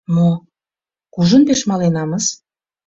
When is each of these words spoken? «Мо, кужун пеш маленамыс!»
«Мо, 0.15 0.29
кужун 1.13 1.41
пеш 1.47 1.59
маленамыс!» 1.69 2.25